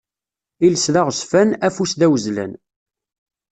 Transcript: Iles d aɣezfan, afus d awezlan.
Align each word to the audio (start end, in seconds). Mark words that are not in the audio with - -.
Iles 0.65 0.85
d 0.93 0.95
aɣezfan, 1.01 1.49
afus 1.67 1.91
d 1.99 2.01
awezlan. 2.05 2.53